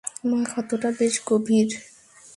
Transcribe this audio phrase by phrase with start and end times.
[0.29, 1.69] মা, ক্ষতটা বেশ গভীর!